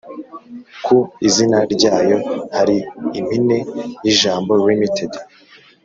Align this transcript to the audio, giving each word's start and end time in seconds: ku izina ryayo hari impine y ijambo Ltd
ku 0.85 0.97
izina 1.27 1.57
ryayo 1.73 2.17
hari 2.55 2.77
impine 3.19 3.57
y 4.03 4.07
ijambo 4.13 4.51
Ltd 4.65 5.13